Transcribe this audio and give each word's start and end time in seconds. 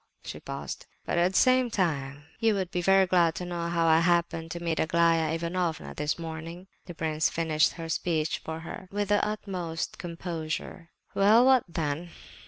She 0.23 0.39
paused. 0.39 0.87
"But 1.05 1.19
at 1.19 1.33
the 1.33 1.37
same 1.37 1.69
time 1.69 2.23
you 2.39 2.55
would 2.55 2.71
be 2.71 2.81
very 2.81 3.05
glad 3.05 3.35
to 3.35 3.45
know 3.45 3.67
how 3.69 3.85
I 3.85 3.99
happened 3.99 4.49
to 4.49 4.59
meet 4.59 4.79
Aglaya 4.79 5.31
Ivanovna 5.35 5.93
this 5.93 6.17
morning?" 6.17 6.65
The 6.87 6.95
prince 6.95 7.29
finished 7.29 7.73
her 7.73 7.87
speech 7.87 8.39
for 8.43 8.61
her 8.61 8.87
with 8.91 9.09
the 9.09 9.23
utmost 9.23 9.99
composure. 9.99 10.89
"Well, 11.13 11.45
what 11.45 11.65
then? 11.67 12.09